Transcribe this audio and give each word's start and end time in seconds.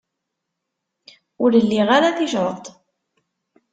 Ur 1.43 1.51
liɣ 1.63 1.87
ara 1.97 2.17
ticreḍt. 2.17 2.65